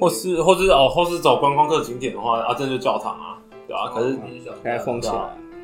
[0.00, 3.38] 或是或是哦，或是走观光客景点的话，啊，这就教堂啊，
[3.68, 4.18] 对吧、可是
[4.62, 5.14] 给它封起来。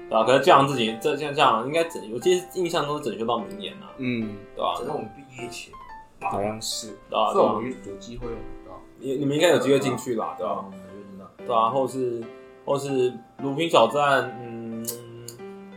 [0.08, 5.72] 对吧、可是教堂自己这像这样应该整，我记得印象中是整修到明年啊，嗯，对吧、这是我们毕业前，
[6.22, 6.88] 好像是。
[7.08, 8.26] 对吧、是对吧、我们有机会。
[9.00, 10.64] 你你们应该有机会进去啦，对吧。
[11.46, 12.22] 对啊，或是
[12.64, 14.86] 或是鲁滨小站，嗯，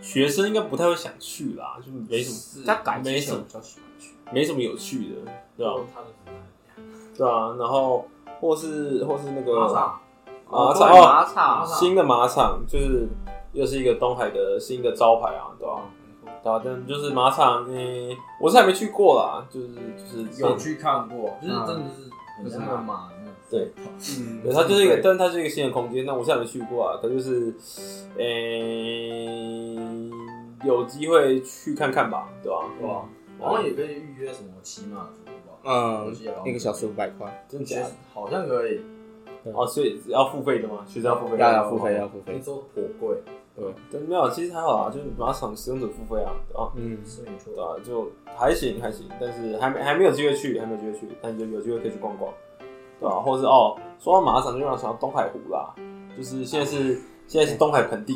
[0.02, 4.12] 学生应该不太会想去啦，就没什么他改没什么比较喜欢去。
[4.32, 6.88] 没什么有趣的，对吧、他的什么？
[7.18, 8.06] 对啊，然后
[8.40, 10.02] 或是或是那个马场，
[10.50, 13.08] 马场哦，马场新的马场就是
[13.54, 15.82] 又是一个东海的新的招牌啊，对吧、
[16.44, 23.13] 对啊，但就是马场，嗯、我是还没去过啦，就是就是有去看过，就是嗯真的是很像那个马那种。
[23.50, 23.72] 对，
[24.20, 26.06] 嗯对，它就是一个，但是它是一个新的空间。
[26.06, 27.54] 那我现在没去过啊，可就是，
[28.18, 29.76] 诶、
[30.66, 33.06] 有机会去看看吧，对吧、对吧？
[33.40, 35.58] 好像也可以预约什么骑马服吧？
[35.66, 36.14] 嗯
[36.46, 37.92] 一个小时五百块，真的假的？
[38.14, 38.80] 好像可以，
[39.54, 40.86] 哦，所以要付费的吗？
[40.88, 41.44] 其实要付费的？
[41.44, 42.34] 要要付费要付费。
[42.34, 43.18] 听说颇贵，
[43.56, 47.64] 对，但没有，其实还好啊，就是马场使用者付费啊，啊、嗯，是没错对。
[47.64, 52.34] 啊，就还行还行，但是还没还没有机会去，还没有机会去，但就有机会可以去逛逛，
[53.04, 55.76] 对吧、或者是哦，说到马场就让我想到东海湖啦，
[56.18, 58.16] 就是现在是现在是东海盆地，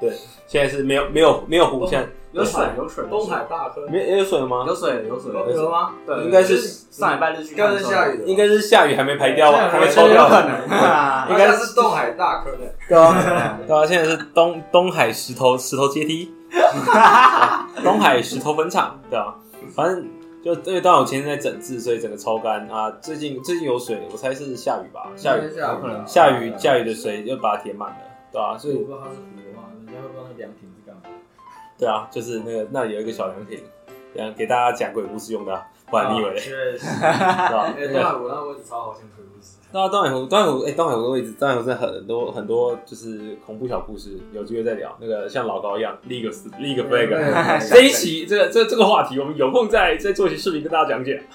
[0.00, 0.12] 对，
[0.46, 4.64] 现在是没有没有没有湖，现在有水有水东海大坑没也有水了吗？
[4.68, 5.90] 有水有水，有了吗？
[6.06, 10.62] 对，应该是上礼拜日去应该是下雨的，应该是下雨还没排掉，现在还没抽掉，有可能。
[10.62, 12.72] 应该应该是东海大坑的。
[12.88, 16.32] 对啊，对啊，现在是东东海石头石头阶梯，
[17.82, 19.34] 东海石头坟场，对啊，
[19.74, 20.06] 反正
[20.42, 22.90] 就因为刚好我前天在整治，所以整个超干啊。
[23.02, 27.98] 最近最近有水，我猜是下雨吧，下雨下有可能下雨下雨的水就把它填满了，
[28.32, 31.02] 对啊，所以我不知道它是湖的话，人家会不知道那凉亭是干嘛。
[31.78, 33.58] 对啊，就是那个那里有一个小凉亭，
[34.14, 36.38] 这样给大家讲鬼故事用的啊，不然你以为嘞？
[36.38, 36.86] 确实，
[37.76, 39.56] 对东海湖那个位置超好像鬼故事。
[39.72, 44.96] 那东海湖，东海湖，哎、东海湖的位置，东海湖真的很多很多，就是恐怖小故事，有机会再聊。
[45.00, 51.22] 那个像老高一样立一个立一个 flag，对这一期这个这这个话题，我们有空再再做一期视频跟大家讲解。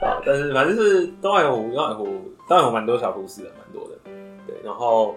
[0.00, 2.04] 啊，但是反正是东海湖，东海湖，
[2.48, 3.94] 东海湖蛮多小故事的，蛮多的。
[4.46, 5.14] 对，然后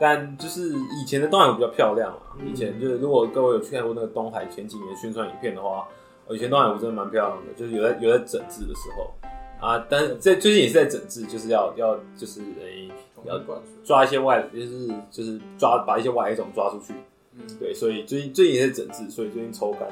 [0.00, 5.86] 但就是以前的东海湖比较漂亮嘛，以前就是如果各位有去看过那个东海前几年宣传影片的话，
[6.34, 9.12] 以前东海湖真的蛮漂亮的，就是有在有在整治的时候
[9.60, 12.88] 啊，但是这最近也是在整治，就是要要就是诶、
[13.24, 13.70] 要灌水。
[13.84, 16.94] 抓一些外，就是就是抓把一些外来种抓出去。
[17.36, 19.88] 嗯，对，所以最近最近也在整治，所以最近抽干，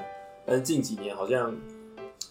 [0.47, 1.55] 但是近几年好像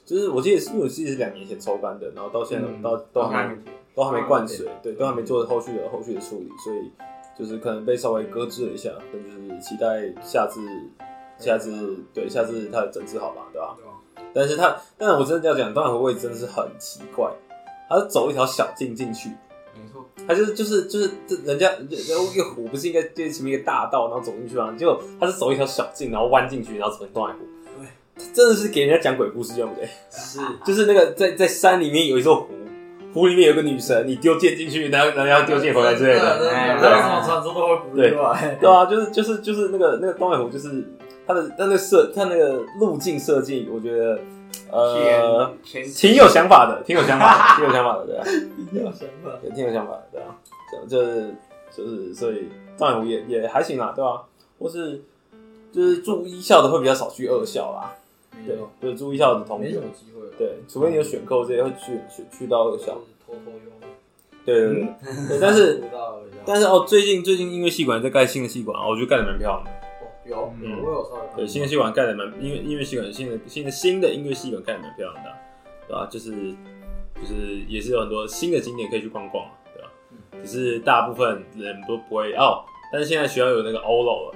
[0.05, 3.55] 就是我记得是因为我记得是两年前抽干的，然后到现在、嗯到都还没
[3.93, 6.91] 都还没灌水，对，都还没做后续的后续的处理，所以
[7.37, 10.59] 就是可能被稍微搁置了一下，但就是期待下次
[11.39, 13.75] 下次对下次它的整治好吧，对吧？
[13.77, 14.23] 对？
[14.33, 17.31] 但是他，但是我真的要讲，东海湖位置真的是很奇怪，
[17.89, 19.29] 他是走一条小径进去，
[19.73, 24.73] 没错，他就是就是就是这人家人家一个湖不是应该对前面一个大道，然后走进去吗？
[24.77, 27.39] 结果他是走一条小径，然后弯进去，然后走进东海湖。
[27.79, 32.47] 对，真的是给人家讲鬼故事用的， 是就是那个在在山里面有一座湖，
[33.13, 36.37] 湖里面有个女神，你丢剑进去，然后然后要丢剑回来之类的。
[36.39, 38.57] 对为什么传说都会不意外？
[38.59, 40.83] 对啊，就是就是就是那个那个东海湖，就是
[41.27, 44.19] 它的它那个设他那个路径设计，我觉得
[44.71, 48.23] 呃挺有想法的，挺有想法的，挺有想法的，对啊。
[48.71, 49.31] 有想法。
[49.43, 50.35] 也挺有想法的，对啊，
[50.87, 51.35] 就就是
[51.75, 54.23] 就是，所以当然也也还行啦，对吧、
[54.57, 55.01] 或是
[55.71, 57.93] 就是住一校的会比较少去二校啦，
[58.45, 60.25] 对，就是住一校的同学没什，么机会。
[60.37, 62.93] 对，除非你有选购这些会去去去到二校，
[63.25, 63.61] 偷偷用。
[64.45, 64.87] 对对对
[65.27, 65.83] 对，但是
[66.45, 69.73] 但是哦，最近最近音乐系馆在盖新的系馆啊，我觉得盖的蛮漂亮的，哦
[70.27, 71.35] 有嗯有，我有稍微看。
[71.37, 75.37] 对，新的系馆盖的蛮音乐音乐系馆新的新的新的音乐系馆盖的蛮漂亮的啊，
[75.87, 76.31] 对吧、就是
[77.15, 79.89] 就是也是有很多新的景点可以去逛逛啊，对吧、
[80.43, 84.35] 只是大部分人都不会哦，但是现在学校有那个 OLO 了，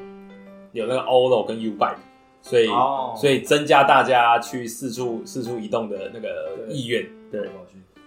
[0.72, 1.98] 有那个 OLO 跟 U bike，
[2.42, 7.50] 所以、哦所以增加大家去四处四处移动的那个意愿，对。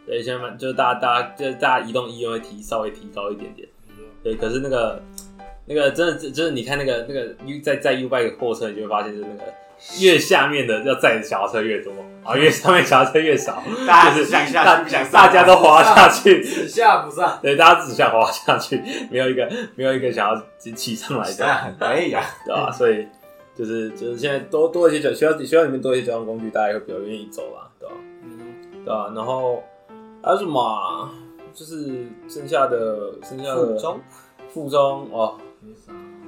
[0.06, 3.66] 对，现在就是大家大家就是大家移动意愿会提稍微提高一点点。
[4.22, 5.02] 对，可是那个
[5.66, 9.52] 那个真的就是你看那个那个 U 在在 U bike 货车，你就会发现就是那个
[10.00, 20.42] 越下面的要载的小车越多，啊越上面小车越少， 大家就是只想下不想上大家都滑下去，只下不上， 对，大家只想滑下去，没有一个没有一个想要
[20.74, 22.22] 骑上来的，可以啊。
[22.46, 22.70] 对吧？
[22.70, 23.06] 所以
[23.54, 27.94] 就是就是现在多多一些交学校学校里面多一些交通工具，大家也会比较愿意走啦，对吧？
[28.84, 29.12] 对吧？
[29.14, 29.62] 然后
[30.22, 31.10] 还有什么啊？
[31.54, 34.00] 就是剩下的剩下的附中
[34.52, 35.38] 附中哦。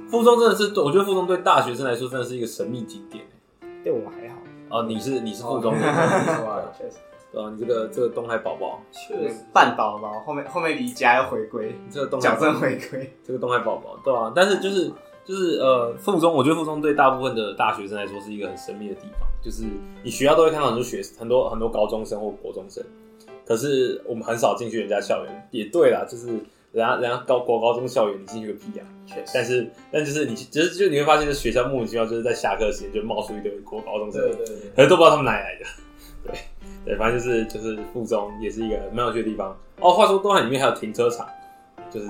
[0.09, 3.25] 附中真的是，我觉得附中对大学生来说真的是一个神秘景点。
[3.83, 4.37] 对我还好，
[4.69, 4.83] 哦。
[4.83, 6.97] 你是你是附中的，哦 确实。
[7.31, 7.51] 对啊？
[7.53, 13.13] 你这个这个东海宝宝，确实，半宝宝后面后面离家要回归，你这个东海矫正回归。
[13.25, 14.89] 这个东海宝宝，对啊、但是就是
[15.25, 19.65] 就是呃，附中，我觉得附中对大部分的大学生来说是一个很神秘的地方，就是
[20.03, 22.81] 你学校都会看到很多学很多很多高中生或国中生，
[23.45, 25.49] 可是我们很少进去人家校园。
[25.51, 26.27] 也对啦，就是
[26.77, 28.85] 人家人家高国高中校园，你进去个屁啊！
[29.07, 35.65] 确但是但就是你就是就你会发现，这学校莫名其妙就是在下课时间就冒出一堆国高中生，对对对，可是都不知道他们哪里来的。
[36.23, 36.35] 对
[36.85, 39.57] 对，反正就是就是附中也是一个蛮有趣的地方。
[39.79, 41.27] 哦，话说东海里面还有停车场，
[41.89, 42.07] 就是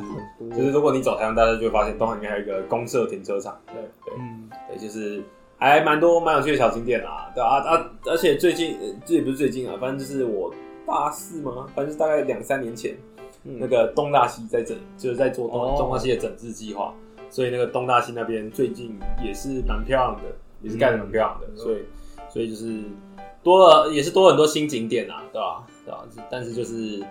[0.49, 3.57] 就是如果你走台湾大家，就会发现东海里面还有一个公社停车场。
[3.67, 5.23] 对对嗯，对，就是
[5.57, 7.31] 还蛮多蛮有趣的小景点啦。
[7.33, 10.53] 对啊啊，而且最近呃这也不是最近啊，反正就是我
[10.85, 12.97] 大四嘛，反正是大概两三年前，
[13.59, 15.75] 那个东大西在整就是在做东、哦。
[15.77, 16.93] 东大西的整治计划，
[17.29, 20.23] 所以那个东大西那边最近也是蛮漂亮的，
[20.61, 21.57] 也是盖的蛮漂亮的，嗯。
[21.57, 21.85] 所以
[22.29, 22.81] 所以就是
[23.41, 27.03] 多了也是多了很多新景点啊，对吧、对吧、但是就是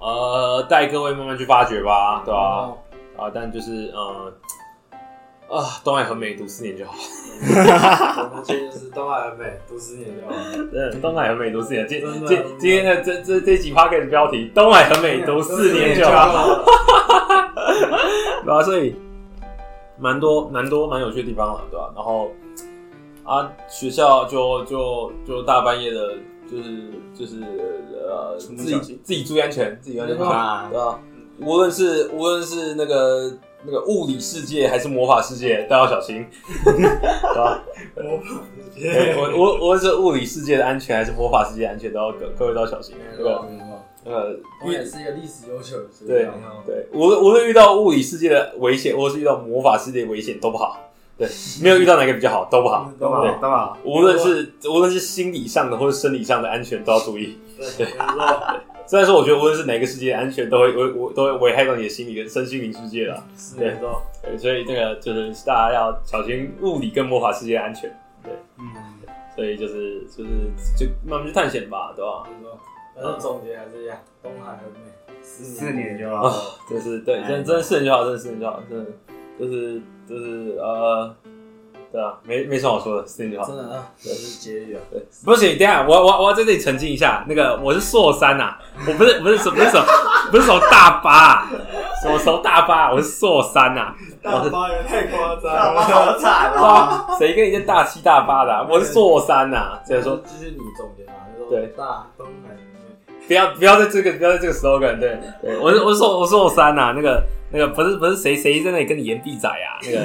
[0.00, 2.78] 呃带各位慢慢去发掘吧，对吧、哦。
[3.16, 4.32] 啊，但就是呃
[5.48, 6.92] 啊，东海很美，读四年就好。
[8.30, 10.34] 我们建议就是东海很美，读四年就好。
[10.70, 11.88] 对，东海很美，读四年。
[11.88, 16.28] 今今今天的这这这集 p o d c a s t 标题：东海很美，读四年就好。
[16.28, 16.64] 好。
[18.44, 18.94] 对啊，所以
[19.98, 22.30] 蛮多蛮多蛮有趣的地方了，对吧、然后
[23.24, 26.14] 啊，学校就就就大半夜的，
[26.50, 27.40] 就是就是
[28.06, 31.00] 呃，自己自己注意安全，自己安全，对吧、
[31.40, 33.32] 无论是无论是那个
[33.64, 36.24] 那个物理世界还是魔法世界，都要小心，
[36.64, 37.62] 对吧？
[38.80, 42.94] 对我我无论是物理世界的安全还是魔法世界的安全，都要各各位都要小心。
[43.16, 46.32] 那个没错，那个东海是一个历史悠久的学对校。
[46.64, 50.78] 对，无论无论遇到物理世界的危险，或是遇到魔法世界的危险，都不好。
[51.18, 51.26] 对，
[51.60, 52.88] 没有遇到哪个比较好，都不好。
[53.00, 53.76] 都好，都好。
[53.84, 57.36] 无论是无论是心理上的或者生理上的安全，都要注意。
[57.76, 57.86] 对，
[58.88, 63.22] 虽然说，我觉得无论是哪个世界安全，都会危危都会危害到你的心理跟身心灵世界了。
[63.36, 64.02] 是没错。
[64.22, 67.94] 对，所以那个就是大家要小心物理跟魔法世界的安全。
[68.24, 68.64] 对嗯，
[69.36, 70.30] 所以就是就是
[70.74, 72.24] 就慢慢去探险吧，对吧？
[72.30, 72.58] 没错。
[72.94, 74.88] 反正总结还是一样，东海很美，
[75.20, 78.86] 四年就啊好。，就是对，真真的四年就好，真的四年就好，真的
[79.38, 81.14] 就是就是呃，
[81.90, 83.56] 对啊，没没什么好说的，四年就好真。
[83.56, 84.80] 的啊，这是结语啊。
[84.90, 89.84] 对，不行，等下，我我我要在这里澄清一下，那个我是硕三呐、我不是不是什不是什么
[90.30, 91.50] 不是什么大八、啊，
[92.02, 95.80] 什么什么大八、我是硕三呐、大巴也太夸张了。
[95.80, 96.62] 好惨哦。
[96.62, 98.66] 啊，谁跟你这大七大八的、啊？
[98.68, 102.54] 我是硕三呐、所以说就是你总结嘛，就说对大东海。
[103.26, 110.00] 不要不要在这个不要在这个 slogan，对对，我是我是硕我是我三呐、那个那个不是不是谁谁在那里跟你言必仔啊，那个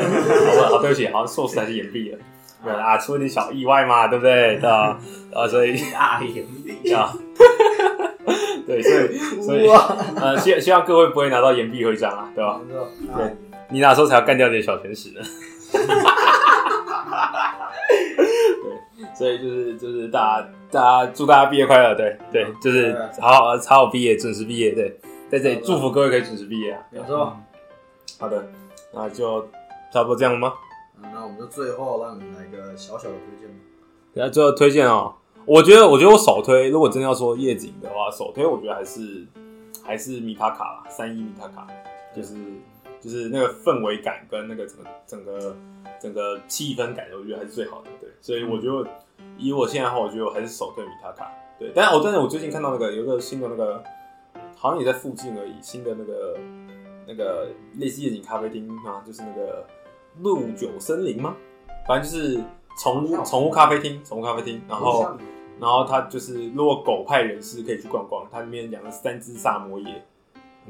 [0.61, 2.17] 好好对不起，好像硕士还是言必了，
[2.63, 4.57] 对啊，出了点小意外嘛，对不对？
[4.61, 4.97] 对啊，
[5.33, 6.93] 啊，所以大言必。
[6.93, 7.13] 啊，
[8.65, 9.67] 对，所以所以
[10.15, 12.59] 呃，希希望各位不会拿到岩壁徽章啊，对吧？
[13.17, 13.35] 对
[13.69, 15.19] 你哪时候才要干掉你的小天使呢？
[15.73, 15.81] 对，
[19.17, 24.95] 所以就是就是大家大家祝大家毕业快乐，对对，就是好好好好毕业，准时毕业，对，
[25.33, 26.85] 在这里祝福各位可以准时毕业啊。
[26.91, 27.35] 没错。
[28.19, 28.47] 好的，
[28.93, 29.41] 那就
[29.91, 30.53] 差不多这样了吗？
[31.01, 33.55] 嗯那我们就最后让你来个小小的推荐吧。
[34.13, 35.11] 然后最后推荐哦，
[35.45, 39.25] 我觉得我觉得我首推，如果真的要说夜景的话，首推我觉得还是
[39.83, 41.65] 还是米塔卡啦，三一米塔卡，
[42.15, 42.35] 就是
[43.01, 45.55] 就是那个氛围感跟那个整个整个
[45.99, 47.87] 整个气氛感，我觉得还是最好的。
[47.99, 48.87] 对，所以我觉得
[49.39, 51.31] 以我现在的话，我觉得我还是首推米塔卡。
[51.57, 53.83] 对，但是我但是我最近看到那个有一个新的那个，
[54.63, 56.37] 好像也在附近而已，新的那个
[57.05, 59.67] 那个类似夜景咖啡厅啊，就是那个
[60.21, 61.35] 鹿九森林吗？
[61.85, 62.41] 反正就是
[62.81, 65.17] 宠物宠物咖啡厅，宠物咖啡厅，然后
[65.59, 70.01] 然后它就是如果狗派人士可以去逛逛，它里面养了三只萨摩耶，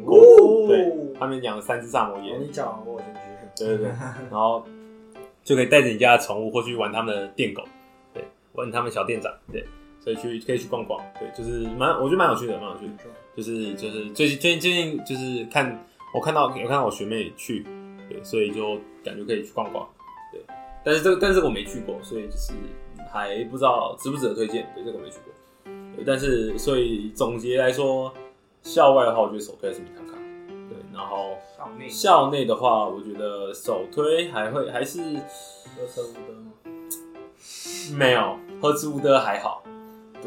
[0.04, 0.68] 哦。
[0.68, 2.34] 对，他们养了三只萨摩耶。
[2.34, 3.20] 哦，，你讲完我有兴趣。
[3.56, 3.88] 对对对，
[4.32, 4.66] 然后
[5.44, 7.62] 就可以带着你家的宠物或去玩他们的电狗，
[8.12, 8.24] 对，
[8.54, 9.64] 问他们小店长，对，
[10.00, 12.94] 所以去可以去逛逛，对，就是蛮我觉得蛮有趣的，蛮有趣的，
[13.36, 17.66] 就是就是最近最近最近就是看我看到有看到我学妹去，
[18.08, 19.88] 对，所以就感觉可以去逛逛，
[20.32, 20.42] 对。
[20.86, 22.54] 但是这个，但是这个我没去过，所以就是
[23.12, 25.74] 还不知道值不值得推荐，对，这个我没去过。
[25.96, 28.14] 对，但是所以总结来说，
[28.62, 30.16] 校外的话，我觉得首推还是米康康，
[30.70, 36.52] 对，然后校内校内的话，我觉得首推还会还是有车无灯吗？
[37.98, 39.64] 没有赫兹伍德还好，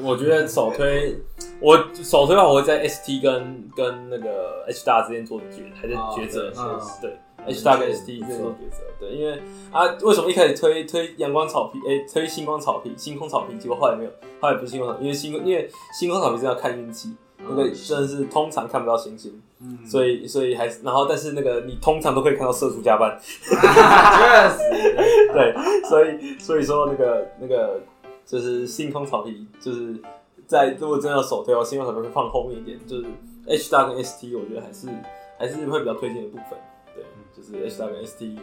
[0.02, 1.16] 我觉得首推
[1.60, 6.52] 我首推的话，我会在 ST 跟跟那个 H 大之间做抉，还在哦抉择
[7.00, 7.16] 对
[7.46, 9.40] ，H 大跟 ST 之间做抉择，对，因为
[9.72, 15.68] 啊，为什么一开始推推阳光草皮，哎、推星光草皮，星空草皮，结果后来没有，后来不是星光草皮，因为星因为
[15.98, 24.94] 星空草皮是要看运气，那个真的是通常看不到星星，嗯，所以所以还是然后但是那个你通常都可以看到社畜加班，确实，
[25.32, 25.54] 对，
[25.88, 27.80] 所以所以说那个那个
[28.26, 29.96] 就是星空草皮，就是
[30.46, 33.06] 在如果真的要首推哦，星空草皮会放后面一点，就是
[33.46, 34.88] H 大跟 ST，我觉得还是
[35.38, 36.58] 还是会比较推荐的部分。
[36.94, 38.36] 对，就是 H 大跟 ST，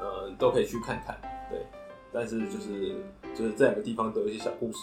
[0.00, 1.20] 呃，都可以去看看。
[1.50, 1.66] 对，
[2.10, 2.96] 但是就是
[3.34, 4.78] 就是这两个地方都有一些小故事。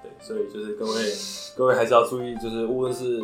[0.00, 0.92] 对，所以就是各位
[1.56, 3.20] 各位还是要注意，就是无论是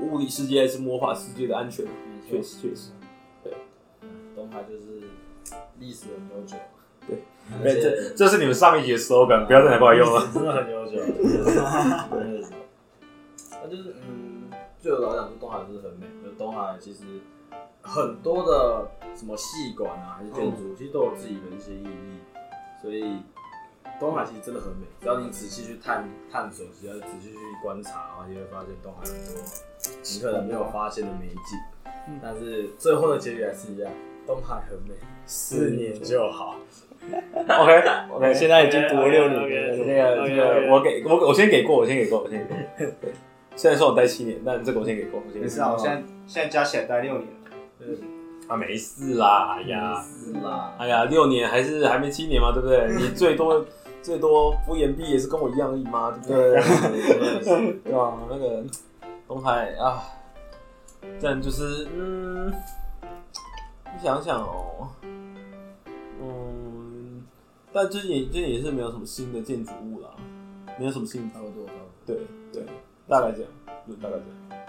[0.00, 1.84] 物理世界还是魔法世界的安全，
[2.30, 2.90] 确实确实。
[3.42, 3.52] 对
[4.36, 5.02] 东海就是
[5.80, 6.56] 历史很悠久，
[7.62, 10.26] 对这这是你们上一集的 slogan，不要再拿过来用了。
[10.32, 12.52] 真的很优秀，真的是。
[13.62, 14.50] 那就是嗯，
[14.82, 16.06] 对我来讲，就东海就是很美。
[16.24, 17.04] 就东海其实
[17.82, 22.18] 很多的什么戏馆啊，还是建筑，其实都有自己的一些意义。
[22.80, 23.18] 所以
[24.00, 29.42] 东海其实真的很美，只要你仔细去探探索，只要仔细去观察的话，你会发现东海很多
[30.02, 31.58] 你可能没有发现的美景。
[32.22, 33.90] 但是最后的结局还是一样，
[34.26, 34.94] 东海很美，
[35.26, 36.56] 四年就好。
[37.46, 42.56] OK OK，现在已经读了六年了那个这个我给我我先给过，我先给过，我先给过。
[43.00, 43.12] 对，
[43.56, 45.42] 虽然说我待七年，但这个我先给过，我先。
[45.42, 47.96] 没事啊，我现在现在加起来待六年了，
[48.48, 52.88] 啊，没事啦，哎呀，是啦，哎呀，六年还是还没七年嘛，对不对？
[52.96, 53.64] 你最多
[54.02, 57.80] 最多敷衍毕也是跟我一样而已嘛，对不对？
[57.84, 58.18] 对吧？
[58.30, 58.62] 那个
[59.28, 60.02] 东海啊，
[61.22, 62.52] 但就是嗯，
[63.02, 65.23] 你想想哦，嗯，
[67.74, 70.10] 但最近最近也是没有什么新的建筑物啦，
[70.78, 71.88] 没有什么新差不多，差不多。
[72.06, 72.20] 对
[72.52, 72.62] 对，
[73.08, 73.50] 大概这样，
[73.88, 74.62] 就大概这样。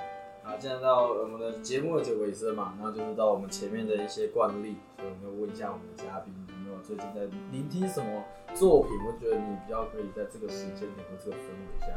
[0.43, 8.23] 啊，现在到我们的节目的结尾声嘛，那就是到我们前面的一些惯例，所以我们要问一下我们的嘉宾有没有最近在聆听什么
[8.55, 11.87] 作品，我觉得你比较可以在这个时间点或这个氛围下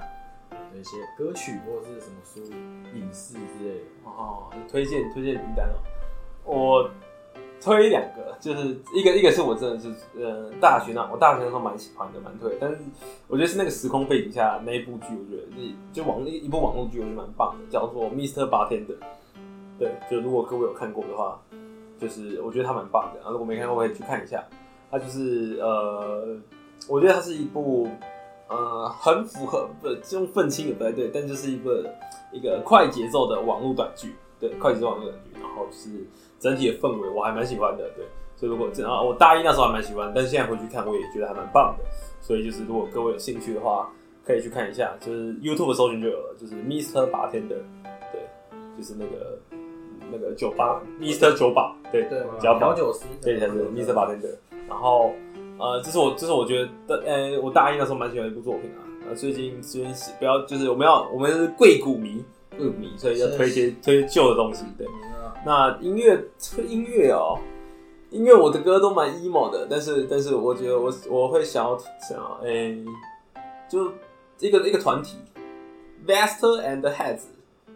[0.70, 2.42] 的一些歌曲或者是什么书、
[2.94, 3.84] 影视之类的。
[4.04, 5.80] 哦，推荐推荐名单哦，
[6.44, 6.90] 我
[7.61, 9.88] 推两个，就是一个一个是我真的是
[10.18, 12.78] 呃大学那我大学那时候蛮喜欢的，蛮推，但是
[13.26, 18.48] 我觉得是那个时空背景下那一部剧，我觉得是就网一一部网络剧，我觉得蛮棒的，叫做《Mr.
[18.48, 18.86] Bartender》。
[19.78, 21.40] 对，就如果各位有看过的话，
[22.00, 24.44] 就是我觉得它蛮棒的，然后如果没看过可以去看一下。
[24.90, 26.34] 它就是呃，
[26.88, 27.86] 我觉得它是一部
[28.48, 31.84] 呃很符合不用愤青也不太对，但就是一个
[32.32, 36.06] 一个快节奏的网络短剧，对，快节奏网络短剧，然后就是
[36.39, 38.05] 整体的氛围我还蛮喜欢的，对，
[38.36, 41.84] 所以如果这啊我大一那时候还蛮喜欢，但是现在回去看我也觉得还蛮棒的，
[42.20, 43.91] 所以就是如果各位有兴趣的话，
[44.24, 47.11] 可以去看一下，就是 YouTube 搜寻就有了，就是 Mr.
[47.11, 47.62] Bartender，
[48.12, 48.20] 对，
[48.76, 49.39] 就是那个
[50.12, 51.32] 那个酒吧 Mr.
[51.36, 53.93] 酒吧，对对，叫调酒师，对，才是 Mr.
[53.93, 54.34] Bartender。
[54.68, 55.12] 然后，
[55.59, 58.84] 呃，这是我，这是我觉得，呃，我大一那时候蛮喜欢一部作品啊。
[59.09, 64.66] 呃，最近最近是不要，就是我们要，我们是贵股迷，贵股迷，所以要推一些推旧的东西。
[64.76, 64.86] 对，
[65.45, 67.39] 那音乐推音乐哦，
[68.11, 72.76] 音乐我的歌都蛮 emo 的，但是但是我觉得我我会想要想要，哎、
[73.68, 73.93] 就
[74.41, 75.16] 一个一个团体
[76.07, 77.22] ，Vester and Heads，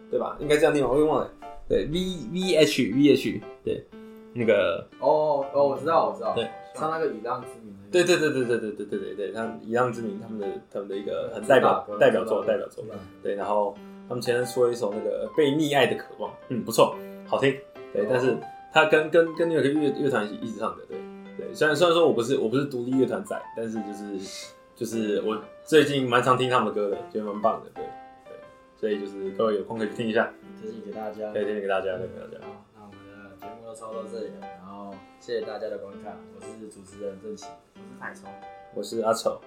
[0.09, 0.37] 对吧？
[0.39, 1.29] 应该这样念吧，我也忘了。
[1.67, 1.99] 对，V
[2.31, 3.85] V H V H，对，
[4.33, 4.85] 那个。
[4.99, 12.83] 哦哦，我知道，我知道，对，唱那个以浪之名的，对对对对对对对对对对，他以浪之名，他们的他们的一个很代表代表作代表作，
[13.23, 13.73] 对，然后
[14.09, 16.95] 他们前面说一首那个被溺爱的渴望，嗯，不错，
[17.25, 17.57] 好听，
[17.91, 18.37] 对，但是
[18.71, 20.97] 他跟跟跟那个乐乐团一起一直唱的，对
[21.37, 27.83] 对，虽然虽然说我不是我不是独立乐团仔，但是就是就是我最近蛮常听他们的歌的，觉得蛮棒的，对
[28.25, 28.35] 对，
[28.75, 32.45] 所以就是各位有空可以去听一下，推荐给大家，可以推荐给大家，推荐给大家。
[32.45, 38.29] 好，那我们的节目就操到这里了，然后谢谢大家的观看，我是主持人郑奇，我是海聪。
[38.75, 39.39] 我是阿丑，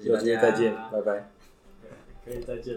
[0.00, 1.28] 有机会再见，拜拜。
[2.24, 2.74] 可以再见。